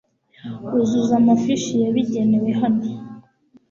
uzuza 0.81 1.13
amafishi 1.21 1.73
yabigenewe 1.83 2.49
hano 2.61 2.83